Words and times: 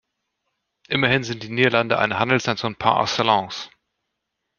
Immerhin 0.87 1.23
sind 1.23 1.43
die 1.43 1.49
Niederlande 1.49 1.99
eine 1.99 2.17
Handelsnation 2.17 2.75
par 2.75 2.99
excellence. 3.03 3.69